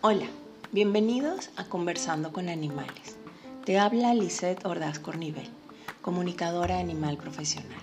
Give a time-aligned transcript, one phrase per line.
[0.00, 0.24] Hola,
[0.72, 3.18] bienvenidos a Conversando con Animales.
[3.66, 5.46] Te habla Lisette Ordaz Cornivel,
[6.00, 7.82] comunicadora animal profesional.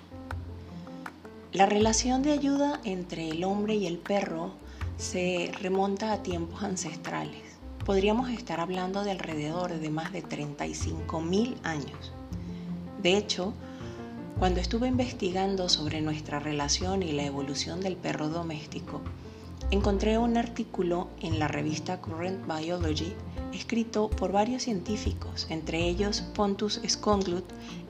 [1.53, 4.53] La relación de ayuda entre el hombre y el perro
[4.97, 7.43] se remonta a tiempos ancestrales.
[7.85, 12.11] Podríamos estar hablando de alrededor de más de 35 mil años.
[13.03, 13.53] De hecho,
[14.39, 19.01] cuando estuve investigando sobre nuestra relación y la evolución del perro doméstico,
[19.71, 23.13] encontré un artículo en la revista Current Biology
[23.51, 27.45] escrito por varios científicos, entre ellos Pontus Skonglut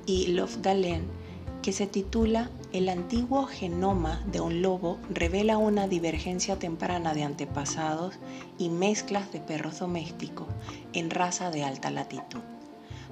[0.05, 1.03] y Love Dalen,
[1.61, 8.15] que se titula El antiguo genoma de un lobo revela una divergencia temprana de antepasados
[8.57, 10.47] y mezclas de perros domésticos
[10.93, 12.39] en raza de alta latitud.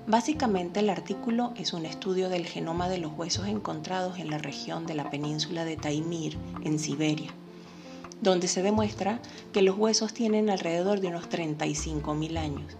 [0.07, 4.85] Básicamente el artículo es un estudio del genoma de los huesos encontrados en la región
[4.85, 7.33] de la península de Taimir, en Siberia
[8.21, 9.19] donde se demuestra
[9.51, 12.77] que los huesos tienen alrededor de unos 35.000 años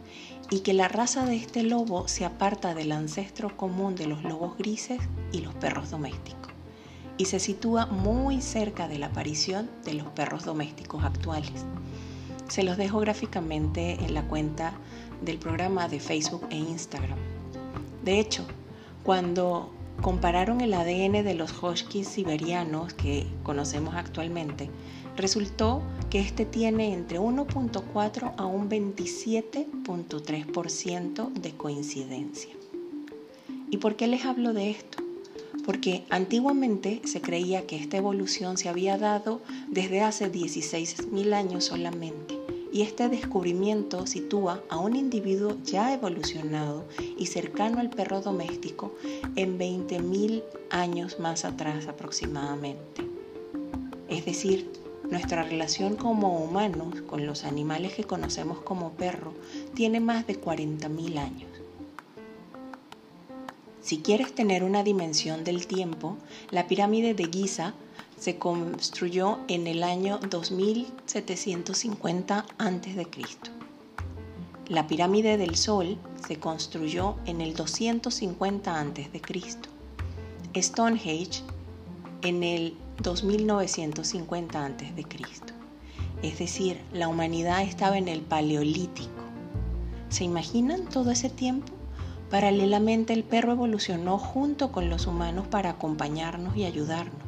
[0.49, 4.57] y que la raza de este lobo se aparta del ancestro común de los lobos
[4.57, 4.99] grises
[5.31, 6.51] y los perros domésticos
[7.17, 11.65] y se sitúa muy cerca de la aparición de los perros domésticos actuales.
[12.49, 14.73] Se los dejo gráficamente en la cuenta
[15.21, 17.19] del programa de Facebook e Instagram.
[18.03, 18.45] De hecho,
[19.03, 19.69] cuando
[20.01, 24.69] compararon el ADN de los huskies siberianos que conocemos actualmente,
[25.15, 32.53] resultó que este tiene entre 1.4 a un 27.3% de coincidencia.
[33.71, 34.97] ¿Y por qué les hablo de esto?
[35.65, 42.34] Porque antiguamente se creía que esta evolución se había dado desde hace 16.000 años solamente
[42.75, 46.83] y este descubrimiento sitúa a un individuo ya evolucionado
[47.17, 48.93] y cercano al perro doméstico
[49.37, 53.01] en 20.000 años más atrás aproximadamente.
[54.09, 54.69] Es decir,
[55.09, 59.33] nuestra relación como humanos con los animales que conocemos como perro
[59.73, 61.49] tiene más de 40.000 años.
[63.81, 66.17] Si quieres tener una dimensión del tiempo,
[66.51, 67.73] la pirámide de Giza
[68.17, 73.07] se construyó en el año 2750 a.C.
[74.67, 80.61] La pirámide del Sol se construyó en el 250 a.C.
[80.61, 81.43] Stonehenge
[82.21, 85.05] en el 2950 a.C.
[86.23, 89.11] Es decir, la humanidad estaba en el Paleolítico.
[90.09, 91.73] ¿Se imaginan todo ese tiempo?
[92.31, 97.24] Paralelamente el perro evolucionó junto con los humanos para acompañarnos y ayudarnos.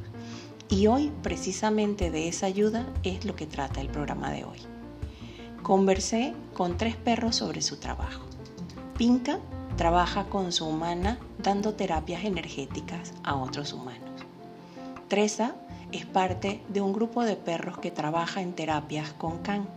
[0.69, 4.59] Y hoy precisamente de esa ayuda es lo que trata el programa de hoy.
[5.63, 8.25] Conversé con tres perros sobre su trabajo.
[8.97, 9.39] Pinca
[9.77, 14.09] trabaja con su humana dando terapias energéticas a otros humanos.
[15.07, 15.55] Tresa
[15.93, 19.69] es parte de un grupo de perros que trabaja en terapias con CAN,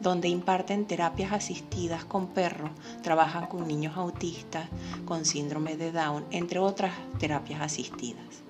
[0.00, 2.70] donde imparten terapias asistidas con perros,
[3.02, 4.68] trabajan con niños autistas,
[5.06, 8.41] con síndrome de Down, entre otras terapias asistidas.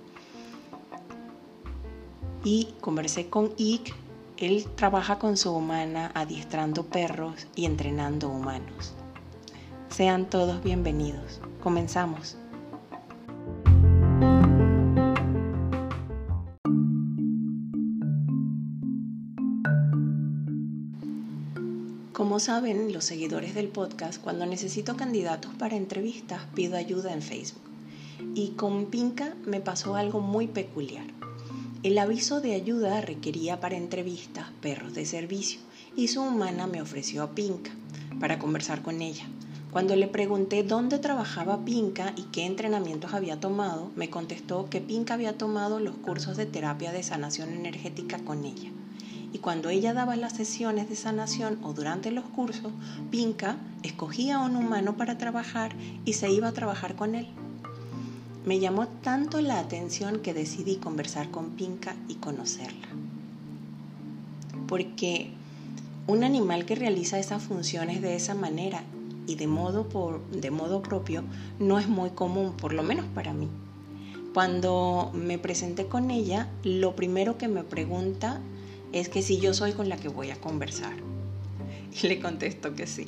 [2.44, 3.94] Y conversé con Ike,
[4.36, 8.94] él trabaja con su humana adiestrando perros y entrenando humanos.
[9.88, 11.40] Sean todos bienvenidos.
[11.62, 12.36] Comenzamos.
[22.12, 27.62] Como saben los seguidores del podcast, cuando necesito candidatos para entrevistas pido ayuda en Facebook.
[28.34, 31.04] Y con Pinca me pasó algo muy peculiar.
[31.82, 35.58] El aviso de ayuda requería para entrevistas perros de servicio
[35.96, 37.72] y su humana me ofreció a Pinca
[38.20, 39.24] para conversar con ella.
[39.72, 45.14] Cuando le pregunté dónde trabajaba Pinca y qué entrenamientos había tomado, me contestó que Pinca
[45.14, 48.70] había tomado los cursos de terapia de sanación energética con ella
[49.32, 52.72] y cuando ella daba las sesiones de sanación o durante los cursos,
[53.10, 57.26] Pinca escogía a un humano para trabajar y se iba a trabajar con él.
[58.44, 62.88] Me llamó tanto la atención que decidí conversar con Pinca y conocerla.
[64.66, 65.30] Porque
[66.08, 68.82] un animal que realiza esas funciones de esa manera
[69.28, 71.22] y de modo, por, de modo propio
[71.60, 73.48] no es muy común, por lo menos para mí.
[74.34, 78.40] Cuando me presenté con ella, lo primero que me pregunta
[78.92, 80.94] es que si yo soy con la que voy a conversar.
[82.02, 83.06] Y le contesto que sí.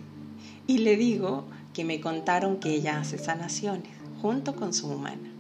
[0.69, 3.94] Y le digo que me contaron que ella hace sanaciones
[4.25, 5.31] junto con su humana.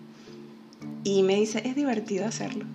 [1.04, 2.66] Y me dice, es divertido hacerlo.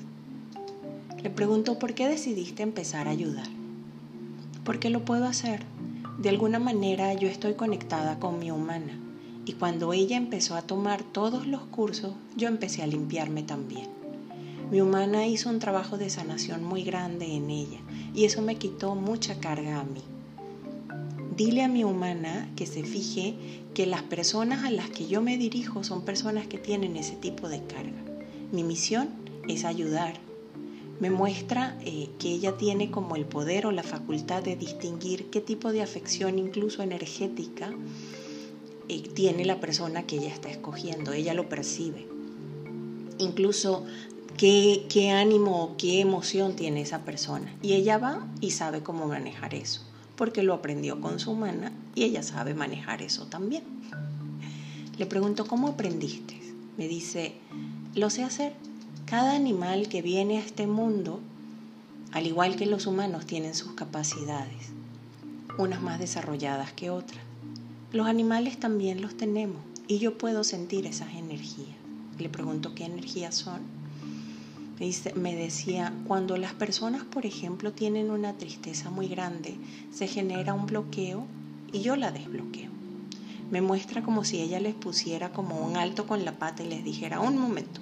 [1.21, 3.45] Le pregunto, ¿por qué decidiste empezar a ayudar?
[4.63, 5.61] Porque lo puedo hacer.
[6.17, 8.97] De alguna manera yo estoy conectada con mi humana.
[9.45, 13.89] Y cuando ella empezó a tomar todos los cursos, yo empecé a limpiarme también.
[14.71, 17.81] Mi humana hizo un trabajo de sanación muy grande en ella
[18.15, 20.01] y eso me quitó mucha carga a mí.
[21.39, 23.33] Dile a mi humana que se fije
[23.73, 27.47] que las personas a las que yo me dirijo son personas que tienen ese tipo
[27.47, 28.03] de carga.
[28.51, 29.07] Mi misión
[29.47, 30.15] es ayudar.
[30.99, 35.39] Me muestra eh, que ella tiene como el poder o la facultad de distinguir qué
[35.39, 37.73] tipo de afección, incluso energética,
[38.89, 41.13] eh, tiene la persona que ella está escogiendo.
[41.13, 42.05] Ella lo percibe.
[43.17, 43.85] Incluso
[44.35, 47.55] qué, qué ánimo o qué emoción tiene esa persona.
[47.61, 49.83] Y ella va y sabe cómo manejar eso,
[50.19, 53.63] porque lo aprendió con su humana y ella sabe manejar eso también.
[54.97, 56.37] Le pregunto, ¿cómo aprendiste?
[56.77, 57.35] Me dice,
[57.95, 58.51] lo sé hacer.
[59.05, 61.21] Cada animal que viene a este mundo,
[62.11, 64.73] al igual que los humanos, tienen sus capacidades,
[65.57, 67.23] unas más desarrolladas que otras.
[67.93, 71.77] Los animales también los tenemos y yo puedo sentir esas energías.
[72.17, 73.61] Le pregunto qué energías son
[75.15, 79.57] me decía, cuando las personas, por ejemplo, tienen una tristeza muy grande,
[79.91, 81.27] se genera un bloqueo
[81.71, 82.69] y yo la desbloqueo.
[83.51, 86.85] Me muestra como si ella les pusiera como un alto con la pata y les
[86.85, 87.81] dijera, un momento,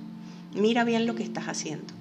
[0.55, 1.93] mira bien lo que estás haciendo.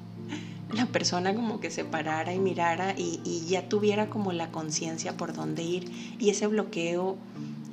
[0.73, 5.17] La persona como que se parara y mirara y, y ya tuviera como la conciencia
[5.17, 7.17] por dónde ir y ese bloqueo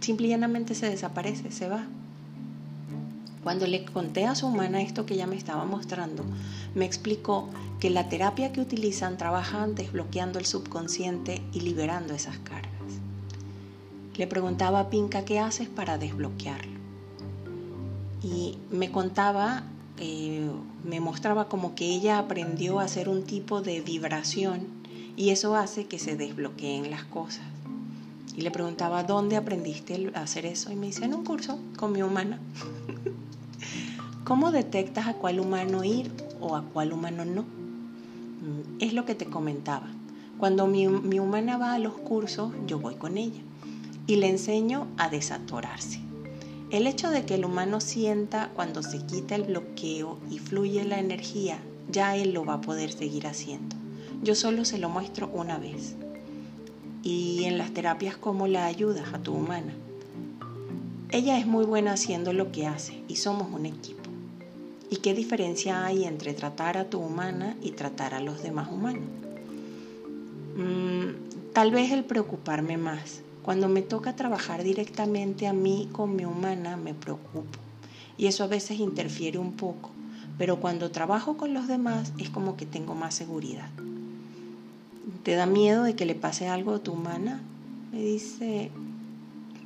[0.02, 1.88] simplemente se desaparece, se va.
[3.44, 6.24] Cuando le conté a su humana esto que ella me estaba mostrando,
[6.76, 7.50] me explicó
[7.82, 12.72] que la terapia que utilizan trabaja desbloqueando el subconsciente y liberando esas cargas.
[14.16, 16.72] Le preguntaba a Pinca qué haces para desbloquearlo.
[18.24, 19.64] Y me contaba,
[19.98, 20.50] eh,
[20.86, 24.68] me mostraba como que ella aprendió a hacer un tipo de vibración
[25.18, 27.44] y eso hace que se desbloqueen las cosas.
[28.38, 30.72] Y le preguntaba, ¿dónde aprendiste a hacer eso?
[30.72, 32.40] Y me dice, en un curso con mi humana.
[34.24, 36.10] ¿Cómo detectas a cuál humano ir
[36.40, 37.42] o a cuál humano no?
[37.42, 39.88] Mm, es lo que te comentaba.
[40.38, 43.42] Cuando mi, humana va a los cursos, yo voy con ella
[44.08, 46.00] y le enseño a desatorarse.
[46.72, 51.00] El hecho de que el humano sienta cuando se quita el bloqueo y fluye la
[51.00, 51.60] energía,
[51.92, 53.76] ya él lo va a poder seguir haciendo.
[54.24, 55.96] Yo solo se lo muestro una vez.
[57.04, 59.74] Y en las terapias, ¿cómo la ayudas a tu humana?
[61.12, 64.03] Ella es muy buena haciendo lo que hace y somos un equipo.
[64.94, 69.10] ¿Y qué diferencia hay entre tratar a tu humana y tratar a los demás humanos?
[70.56, 73.24] Mm, tal vez el preocuparme más.
[73.42, 77.58] Cuando me toca trabajar directamente a mí con mi humana me preocupo
[78.20, 79.90] y eso a veces interfiere un poco,
[80.38, 83.72] pero cuando trabajo con los demás es como que tengo más seguridad.
[85.24, 87.42] ¿Te da miedo de que le pase algo a tu humana?
[87.92, 88.70] Me dice,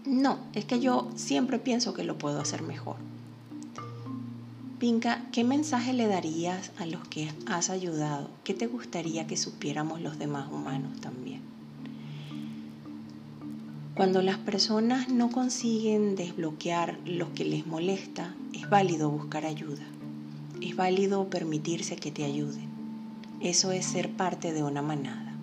[0.06, 3.07] no, es que yo siempre pienso que lo puedo hacer mejor.
[4.80, 8.30] Pinca, ¿qué mensaje le darías a los que has ayudado?
[8.44, 11.42] ¿Qué te gustaría que supiéramos los demás humanos también?
[13.96, 19.82] Cuando las personas no consiguen desbloquear lo que les molesta, es válido buscar ayuda.
[20.62, 22.70] Es válido permitirse que te ayuden.
[23.42, 25.36] Eso es ser parte de una manada.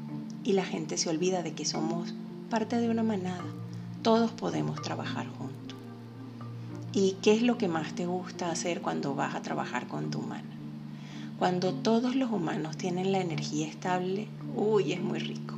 [0.45, 2.15] Y la gente se olvida de que somos
[2.51, 3.43] parte de una manada.
[4.03, 5.54] Todos podemos trabajar juntos.
[6.97, 10.21] ¿Y qué es lo que más te gusta hacer cuando vas a trabajar con tu
[10.21, 10.45] humana?
[11.41, 15.57] Cuando todos los humanos tienen la energía estable, uy, es muy rico.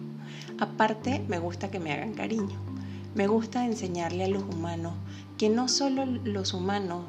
[0.59, 2.57] Aparte, me gusta que me hagan cariño.
[3.15, 4.95] Me gusta enseñarle a los humanos
[5.37, 7.05] que no solo los humanos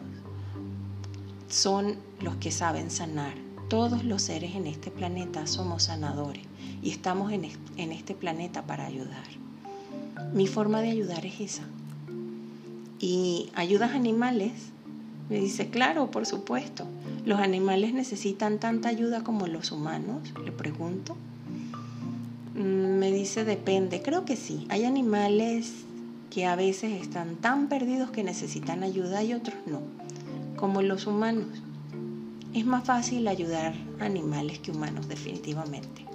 [1.48, 3.34] son los que saben sanar.
[3.70, 6.44] Todos los seres en este planeta somos sanadores
[6.84, 7.46] y estamos en
[7.94, 9.24] este planeta para ayudar.
[10.34, 11.64] Mi forma de ayudar es esa,
[13.00, 14.54] ¿Y ayudas animales?
[15.30, 16.86] Me dice, claro, por supuesto.
[17.26, 20.34] ¿Los animales necesitan tanta ayuda como los humanos?
[20.44, 21.16] Le pregunto.
[22.56, 24.02] Mm, me dice, depende.
[24.02, 24.66] Creo que sí.
[24.70, 25.74] Hay animales
[26.32, 29.82] que a veces están tan perdidos que necesitan ayuda y otros no,
[30.56, 31.48] como los humanos.
[32.54, 36.06] Es más fácil ayudar a animales que humanos, definitivamente.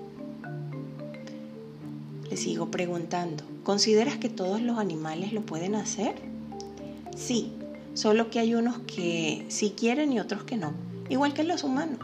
[2.29, 6.32] Le sigo preguntando, ¿consideras que todos los animales lo pueden hacer?
[7.25, 7.53] Sí,
[7.95, 10.73] solo que hay unos que sí quieren y otros que no,
[11.09, 12.01] igual que los humanos.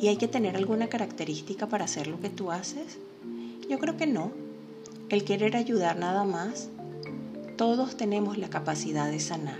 [0.00, 2.98] ¿Y hay que tener alguna característica para hacer lo que tú haces?
[3.68, 4.30] Yo creo que no.
[5.08, 6.68] El querer ayudar nada más,
[7.56, 9.58] todos tenemos la capacidad de sanar.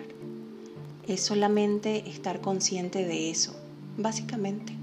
[1.09, 3.56] Es solamente estar consciente de eso,
[3.99, 4.75] básicamente.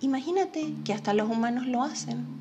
[0.00, 2.37] Imagínate que hasta los humanos lo hacen.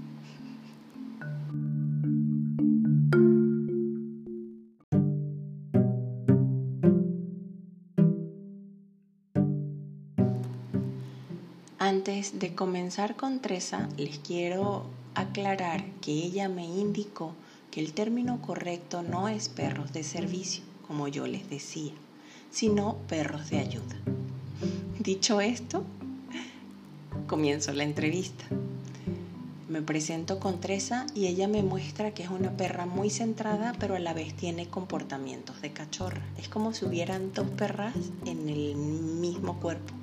[12.18, 17.36] Antes de comenzar con Tresa, les quiero aclarar que ella me indicó
[17.70, 21.92] que el término correcto no es perros de servicio, como yo les decía,
[22.50, 23.96] sino perros de ayuda.
[24.98, 25.84] Dicho esto,
[27.28, 28.46] comienzo la entrevista.
[29.70, 33.96] Me presento con Tresa y ella me muestra que es una perra muy centrada, pero
[33.96, 36.24] a la vez tiene comportamientos de cachorra.
[36.40, 37.94] Es como si hubieran dos perras
[38.26, 39.94] en el mismo cuerpo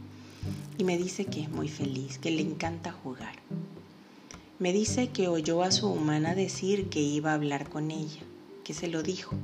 [0.77, 3.35] y me dice que es muy feliz, que le encanta jugar.
[4.59, 8.23] Me dice que oyó a su humana decir que iba a hablar con ella,
[8.65, 9.37] que se lo dijo.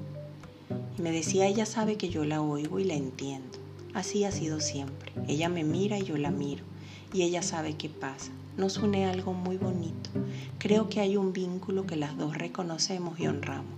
[0.99, 3.59] Y me decía, ella sabe que yo la oigo y la entiendo.
[3.93, 5.13] Así ha sido siempre.
[5.27, 6.65] Ella me mira y yo la miro.
[7.13, 8.31] Y ella sabe qué pasa.
[8.57, 10.11] Nos une algo muy bonito.
[10.59, 13.75] Creo que hay un vínculo que las dos reconocemos y honramos.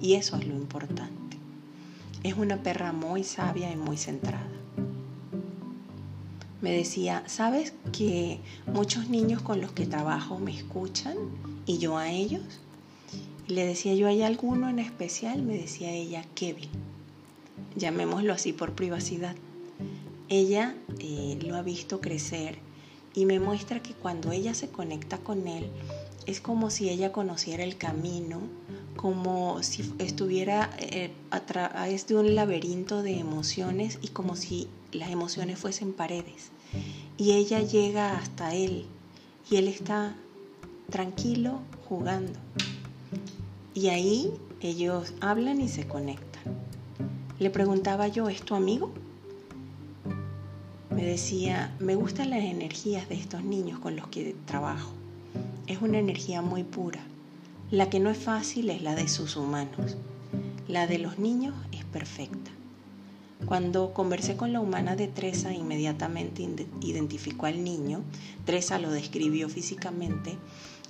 [0.00, 1.38] Y eso es lo importante.
[2.22, 4.63] Es una perra muy sabia y muy centrada
[6.64, 11.14] me decía, ¿sabes que muchos niños con los que trabajo me escuchan
[11.66, 12.40] y yo a ellos?
[13.46, 15.42] Y le decía yo, ¿hay alguno en especial?
[15.42, 16.70] Me decía ella, Kevin.
[17.76, 19.36] Llamémoslo así por privacidad.
[20.30, 22.56] Ella eh, lo ha visto crecer
[23.12, 25.68] y me muestra que cuando ella se conecta con él,
[26.24, 28.40] es como si ella conociera el camino,
[28.96, 35.10] como si estuviera eh, a través de un laberinto de emociones y como si las
[35.10, 36.53] emociones fuesen paredes.
[37.16, 38.86] Y ella llega hasta él
[39.50, 40.16] y él está
[40.90, 42.38] tranquilo jugando.
[43.74, 46.42] Y ahí ellos hablan y se conectan.
[47.38, 48.92] Le preguntaba yo, ¿es tu amigo?
[50.90, 54.92] Me decía, me gustan las energías de estos niños con los que trabajo.
[55.66, 57.00] Es una energía muy pura.
[57.70, 59.96] La que no es fácil es la de sus humanos.
[60.68, 62.53] La de los niños es perfecta.
[63.46, 66.48] Cuando conversé con la humana de Tresa, inmediatamente
[66.80, 68.02] identificó al niño.
[68.44, 70.38] Tresa lo describió físicamente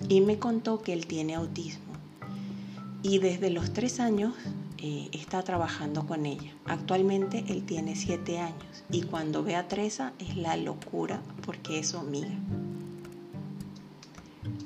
[0.09, 1.95] y me contó que él tiene autismo.
[3.03, 4.35] Y desde los tres años
[4.79, 6.53] eh, está trabajando con ella.
[6.65, 11.89] Actualmente él tiene siete años y cuando ve a Tresa es la locura porque es
[11.89, 12.39] su amiga.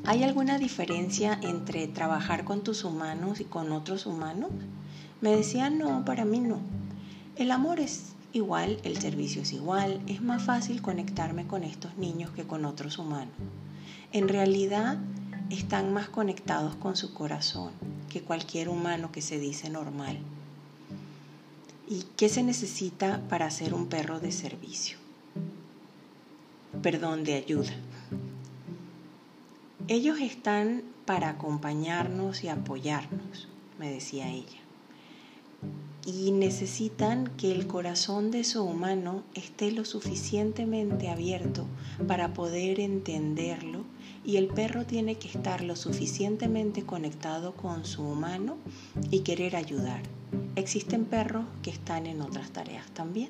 [0.05, 4.51] ¿Hay alguna diferencia entre trabajar con tus humanos y con otros humanos?
[5.21, 6.61] Me decía, no, para mí no.
[7.39, 12.33] El amor es igual, el servicio es igual, es más fácil conectarme con estos niños
[12.33, 13.33] que con otros humanos.
[14.11, 14.99] En realidad
[15.49, 17.71] están más conectados con su corazón
[18.11, 20.19] que cualquier humano que se dice normal.
[21.87, 24.99] ¿Y qué se necesita para ser un perro de servicio?
[26.83, 27.73] Perdón, de ayuda.
[29.87, 33.47] Ellos están para acompañarnos y apoyarnos,
[33.79, 34.68] me decía ella
[36.09, 41.67] y necesitan que el corazón de su humano esté lo suficientemente abierto
[42.07, 43.85] para poder entenderlo
[44.25, 48.57] y el perro tiene que estar lo suficientemente conectado con su humano
[49.11, 50.01] y querer ayudar.
[50.57, 53.29] Existen perros que están en otras tareas también.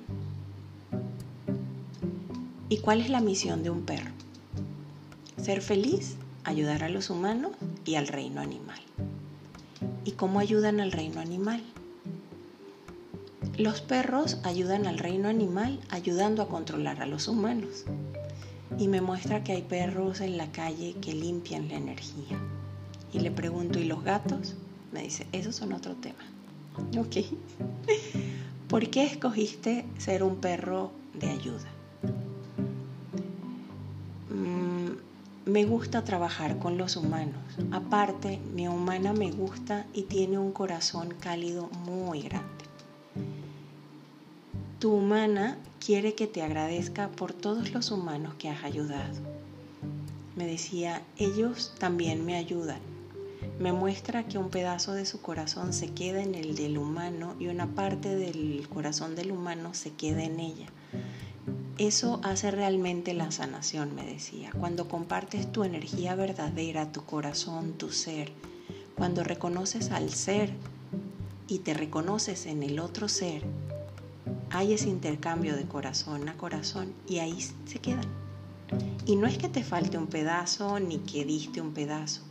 [2.68, 4.12] ¿Y cuál es la misión de un perro?
[5.36, 7.52] Ser feliz, ayudar a los humanos
[7.84, 8.78] y al reino animal.
[10.04, 11.60] ¿Y cómo ayudan al reino animal?
[13.58, 17.86] Los perros ayudan al reino animal ayudando a controlar a los humanos.
[18.78, 22.38] Y me muestra que hay perros en la calle que limpian la energía.
[23.12, 24.54] Y le pregunto, ¿y los gatos?
[24.92, 26.22] Me dice, esos son otro tema.
[26.96, 27.16] Ok.
[28.68, 31.68] ¿Por qué escogiste ser un perro de ayuda?
[34.30, 37.42] Mm, me gusta trabajar con los humanos.
[37.72, 42.57] Aparte, mi humana me gusta y tiene un corazón cálido muy grande.
[44.78, 49.16] Tu humana quiere que te agradezca por todos los humanos que has ayudado.
[50.36, 52.78] Me decía, ellos también me ayudan.
[53.58, 57.48] Me muestra que un pedazo de su corazón se queda en el del humano y
[57.48, 60.68] una parte del corazón del humano se queda en ella.
[61.78, 64.52] Eso hace realmente la sanación, me decía.
[64.60, 68.30] Cuando compartes tu energía verdadera, tu corazón, tu ser,
[68.96, 70.52] cuando reconoces al ser
[71.48, 73.42] y te reconoces en el otro ser,
[74.50, 78.06] hay ese intercambio de corazón a corazón y ahí se quedan.
[79.06, 82.22] Y no es que te falte un pedazo ni que diste un pedazo,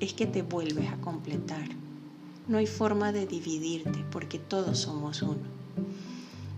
[0.00, 1.68] es que te vuelves a completar.
[2.48, 5.56] No hay forma de dividirte porque todos somos uno.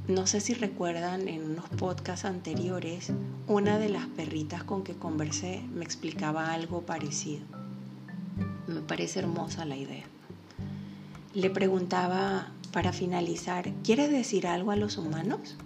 [0.06, 3.12] No sé si recuerdan en unos podcasts anteriores,
[3.46, 7.44] una de las perritas con que conversé me explicaba algo parecido.
[8.66, 10.04] Me parece hermosa la idea.
[11.34, 15.56] Le preguntaba para finalizar, ¿quieres decir algo a los humanos?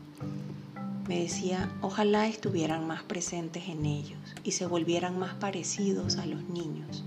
[1.07, 6.42] Me decía, ojalá estuvieran más presentes en ellos y se volvieran más parecidos a los
[6.45, 7.04] niños,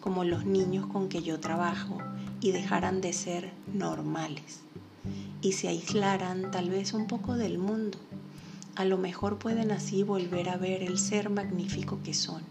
[0.00, 1.98] como los niños con que yo trabajo
[2.40, 4.62] y dejaran de ser normales
[5.42, 7.98] y se aislaran tal vez un poco del mundo.
[8.74, 12.42] A lo mejor pueden así volver a ver el ser magnífico que son.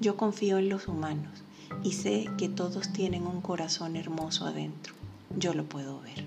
[0.00, 1.42] Yo confío en los humanos
[1.84, 4.99] y sé que todos tienen un corazón hermoso adentro.
[5.36, 6.24] Yo lo puedo ver.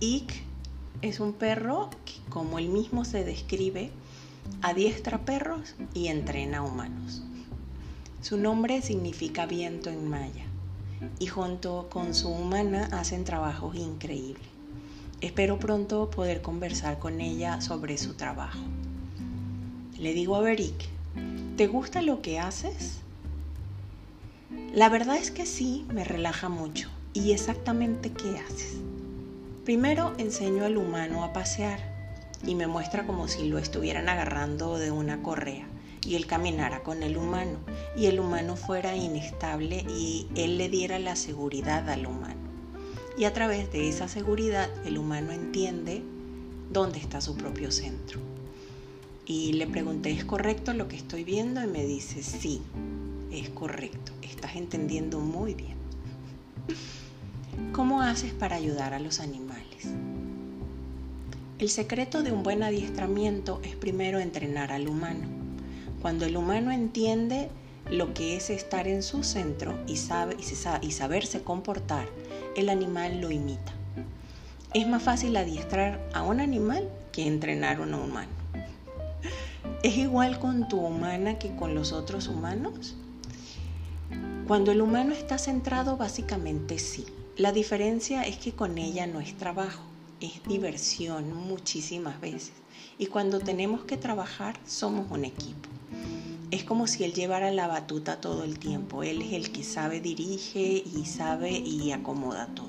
[0.00, 0.42] Ick
[1.00, 3.90] es un perro que, como él mismo se describe,
[4.60, 7.22] adiestra perros y entrena humanos.
[8.20, 10.44] Su nombre significa viento en maya
[11.18, 14.51] y junto con su humana hacen trabajos increíbles.
[15.22, 18.58] Espero pronto poder conversar con ella sobre su trabajo.
[19.96, 20.88] Le digo a Beric,
[21.56, 22.98] ¿te gusta lo que haces?
[24.74, 26.90] La verdad es que sí, me relaja mucho.
[27.12, 28.78] ¿Y exactamente qué haces?
[29.64, 31.78] Primero enseño al humano a pasear
[32.44, 35.68] y me muestra como si lo estuvieran agarrando de una correa
[36.04, 37.60] y él caminara con el humano
[37.96, 42.51] y el humano fuera inestable y él le diera la seguridad al humano.
[43.16, 46.02] Y a través de esa seguridad el humano entiende
[46.72, 48.20] dónde está su propio centro.
[49.26, 51.62] Y le pregunté, ¿es correcto lo que estoy viendo?
[51.62, 52.62] Y me dice, sí,
[53.30, 55.76] es correcto, estás entendiendo muy bien.
[57.72, 59.88] ¿Cómo haces para ayudar a los animales?
[61.58, 65.28] El secreto de un buen adiestramiento es primero entrenar al humano.
[66.00, 67.50] Cuando el humano entiende
[67.90, 70.36] lo que es estar en su centro y, sabe,
[70.82, 72.08] y, saberse comportar,
[72.56, 73.72] el animal lo imita.
[74.74, 78.30] Es más fácil adiestrar a un animal que entrenar a un humano.
[79.82, 82.94] ¿Es igual con tu humana que con los otros humanos?
[84.46, 87.06] Cuando el humano está centrado, básicamente sí.
[87.36, 89.82] La diferencia es que con ella no es trabajo,
[90.20, 92.52] es diversión muchísimas veces.
[92.98, 95.71] Y cuando tenemos que trabajar, somos un equipo.
[96.52, 99.02] Es como si él llevara la batuta todo el tiempo.
[99.02, 102.68] Él es el que sabe, dirige y sabe y acomoda todo.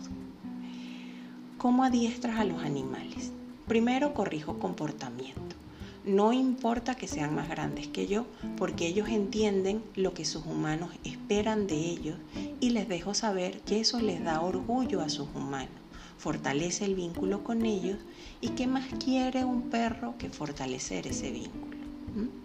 [1.58, 3.34] ¿Cómo adiestras a los animales?
[3.67, 5.58] Primero corrijo comportamiento.
[6.06, 10.91] No importa que sean más grandes que yo, porque ellos entienden lo que sus humanos
[11.04, 12.15] esperan de ellos
[12.62, 15.76] y les dejo saber que eso les da orgullo a sus humanos,
[16.17, 17.98] fortalece el vínculo con ellos
[18.39, 21.78] y qué más quiere un perro que fortalecer ese vínculo.
[22.15, 22.42] ¿Me ¿Mm?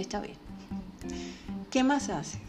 [0.00, 0.36] Está bien?
[1.70, 2.40] ¿Qué más haces?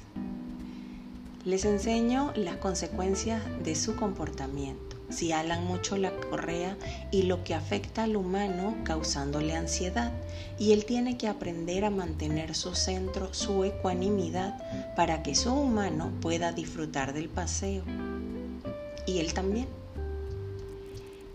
[1.46, 6.78] Les enseño las consecuencias de su comportamiento si alan mucho la correa
[7.12, 10.12] y lo que afecta al humano causándole ansiedad.
[10.60, 16.12] Y él tiene que aprender a mantener su centro, su ecuanimidad, para que su humano
[16.22, 17.84] pueda disfrutar del paseo.
[19.06, 19.68] Y él también.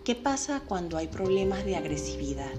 [0.03, 2.51] ¿Qué pasa cuando hay problemas de agresividad?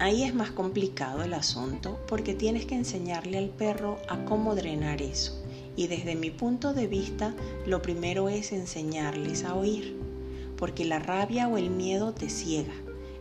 [0.00, 5.02] Ahí es más complicado el asunto porque tienes que enseñarle al perro a cómo drenar
[5.02, 5.40] eso
[5.76, 7.34] y desde mi punto de vista,
[7.66, 9.96] lo primero es enseñarles a oír,
[10.56, 12.74] porque la rabia o el miedo te ciega.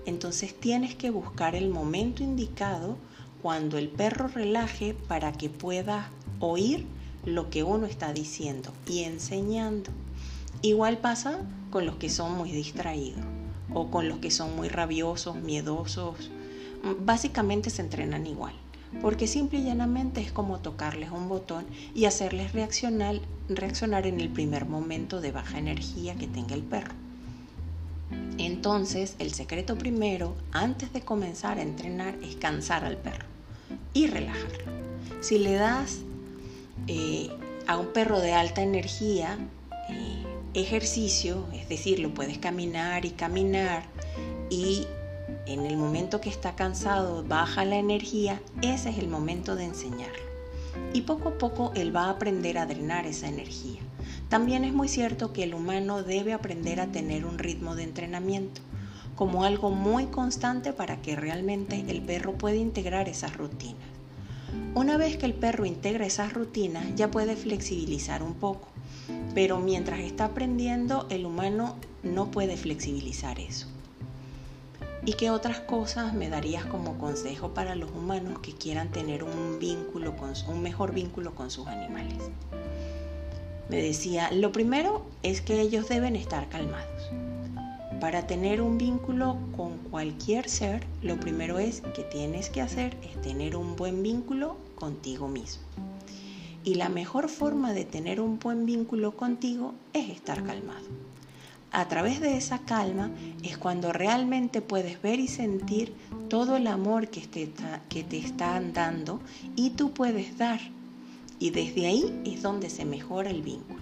[0.06, 2.98] Entonces tienes que buscar el momento indicado
[3.42, 6.86] cuando el perro relaje para que pueda oír
[7.26, 9.92] lo que uno está diciendo y enseñando.
[10.62, 11.40] Igual pasa
[11.72, 13.24] con los que son muy distraídos
[13.74, 16.30] o con los que son muy rabiosos, miedosos.
[17.00, 18.54] Básicamente se entrenan igual
[19.02, 23.20] porque simple y llanamente es como tocarles un botón y hacerles reaccionar,
[24.06, 26.94] en el primer momento de baja energía que tenga el perro.
[28.38, 33.26] Entonces, el secreto primero, antes de comenzar a entrenar, es cansar al perro
[33.94, 34.72] y relajarlo.
[35.22, 36.00] Si le das
[36.88, 37.30] eh,
[37.68, 39.38] a un perro de alta energía
[39.90, 43.84] eh, ejercicio, es decir, lo puedes caminar y caminar
[44.50, 44.86] y
[45.46, 50.24] en el momento que está cansado, baja la energía, ese es el momento de enseñarlo.
[50.94, 53.82] Y poco a poco él va a aprender a drenar esa energía.
[54.30, 58.62] También es muy cierto que el humano debe aprender a tener un ritmo de entrenamiento
[59.16, 63.84] como algo muy constante para que realmente el perro pueda integrar esas rutinas.
[64.76, 68.70] Una vez que el perro integra esas rutinas ya puede flexibilizar un poco,
[69.34, 73.68] pero mientras está aprendiendo el humano no puede flexibilizar eso.
[75.06, 79.58] ¿Y qué otras cosas me darías como consejo para los humanos que quieran tener un
[79.58, 82.18] vínculo con un mejor vínculo con sus animales?
[83.70, 87.10] Me decía, lo primero es que ellos deben estar calmados.
[88.02, 93.22] Para tener un vínculo con cualquier ser, lo primero es que tienes que hacer es
[93.22, 95.64] tener un buen vínculo contigo mismo.
[96.64, 100.86] Y la mejor forma de tener un buen vínculo contigo es estar calmado.
[101.72, 103.12] A través de esa calma
[103.44, 105.94] es cuando realmente puedes ver y sentir
[106.28, 107.52] todo el amor que te,
[107.90, 109.20] que te están dando
[109.56, 110.60] y tú puedes dar.
[111.38, 113.80] Y desde ahí es donde se mejora el vínculo.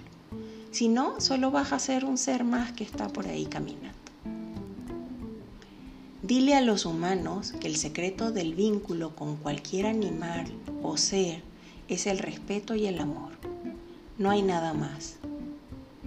[0.72, 3.98] Si no, solo vas a ser un ser más que está por ahí caminando.
[6.22, 10.46] Dile a los humanos que el secreto del vínculo con cualquier animal
[10.84, 11.42] o ser
[11.88, 13.32] es el respeto y el amor.
[14.18, 15.20] No hay nada más.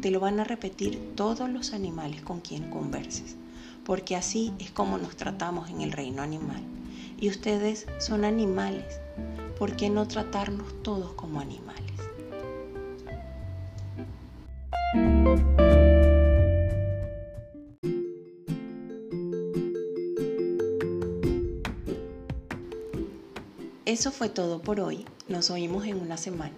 [0.01, 3.37] Te lo van a repetir todos los animales con quien converses,
[3.85, 6.63] porque así es como nos tratamos en el reino animal.
[7.21, 8.99] Y ustedes son animales,
[9.59, 11.93] ¿por qué no tratarnos todos como animales?
[23.85, 25.05] Eso fue todo por hoy.
[25.29, 26.55] Nos oímos en una semana.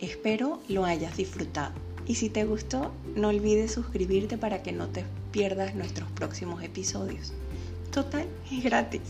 [0.00, 1.85] Espero lo hayas disfrutado.
[2.06, 7.32] Y si te gustó, no olvides suscribirte para que no te pierdas nuestros próximos episodios.
[7.90, 9.02] Total, es gratis.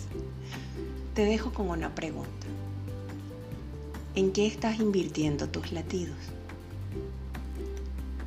[1.15, 2.47] Te dejo con una pregunta.
[4.15, 6.17] ¿En qué estás invirtiendo tus latidos?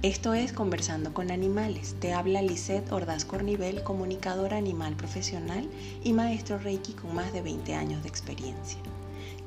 [0.01, 1.95] Esto es Conversando con Animales.
[1.99, 5.67] Te habla Lisette Ordaz Cornivel, comunicadora animal profesional
[6.03, 8.79] y maestro Reiki con más de 20 años de experiencia.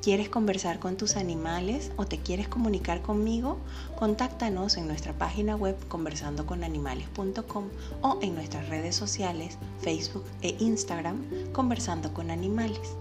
[0.03, 3.57] ¿Quieres conversar con tus animales o te quieres comunicar conmigo?
[3.97, 7.63] Contáctanos en nuestra página web conversandoconanimales.com
[8.01, 12.97] o en nuestras redes sociales Facebook e Instagram Conversando con Animales.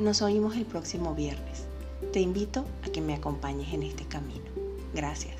[0.00, 1.66] Nos oímos el próximo viernes.
[2.12, 4.50] Te invito a que me acompañes en este camino.
[4.94, 5.36] Gracias.